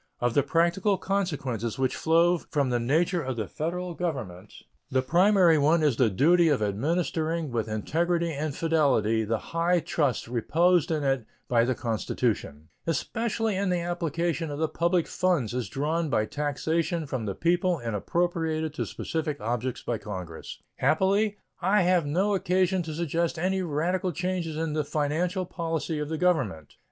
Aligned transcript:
Of 0.19 0.33
the 0.33 0.41
practical 0.41 0.97
consequences 0.97 1.77
which 1.77 1.95
flow 1.95 2.39
from 2.39 2.71
the 2.71 2.79
nature 2.79 3.21
of 3.21 3.35
the 3.35 3.47
Federal 3.47 3.93
Government, 3.93 4.51
the 4.89 5.03
primary 5.03 5.59
one 5.59 5.83
is 5.83 5.95
the 5.97 6.09
duty 6.09 6.49
of 6.49 6.59
administering 6.59 7.51
with 7.51 7.67
integrity 7.67 8.33
and 8.33 8.55
fidelity 8.55 9.23
the 9.23 9.37
high 9.37 9.79
trust 9.79 10.27
reposed 10.27 10.89
in 10.89 11.03
it 11.03 11.27
by 11.47 11.65
the 11.65 11.75
Constitution, 11.75 12.69
especially 12.87 13.55
in 13.55 13.69
the 13.69 13.81
application 13.81 14.49
of 14.49 14.57
the 14.57 14.67
public 14.67 15.05
funds 15.05 15.53
as 15.53 15.69
drawn 15.69 16.09
by 16.09 16.25
taxation 16.25 17.05
from 17.05 17.27
the 17.27 17.35
people 17.35 17.77
and 17.77 17.95
appropriated 17.95 18.73
to 18.73 18.87
specific 18.87 19.39
objects 19.39 19.83
by 19.83 19.99
Congress. 19.99 20.63
Happily, 20.77 21.37
I 21.61 21.83
have 21.83 22.07
no 22.07 22.33
occasion 22.33 22.81
to 22.81 22.95
suggest 22.95 23.37
any 23.37 23.61
radical 23.61 24.11
changes 24.11 24.57
in 24.57 24.73
the 24.73 24.83
financial 24.83 25.45
policy 25.45 25.99
of 25.99 26.09
the 26.09 26.17
Government. 26.17 26.77